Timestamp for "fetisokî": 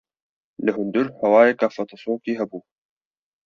1.75-2.33